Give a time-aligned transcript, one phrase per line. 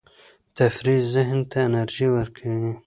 [0.57, 2.71] تفریح ذهن ته انرژي ورکوي.